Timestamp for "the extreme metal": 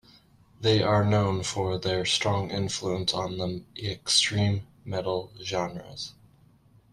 3.37-5.31